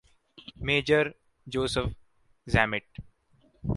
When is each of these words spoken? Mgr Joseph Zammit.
Mgr 0.59 1.13
Joseph 1.47 1.93
Zammit. 2.49 2.87